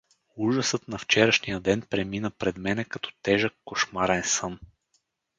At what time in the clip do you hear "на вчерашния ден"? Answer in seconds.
0.87-1.81